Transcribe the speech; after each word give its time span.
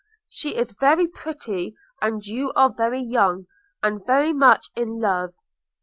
She 0.27 0.55
is 0.55 0.75
very 0.79 1.05
pretty! 1.05 1.75
and 2.01 2.25
you 2.25 2.51
are 2.53 2.73
very 2.73 2.99
young, 3.03 3.45
and 3.83 4.03
very 4.03 4.33
much 4.33 4.71
in 4.75 4.99
love! 4.99 5.35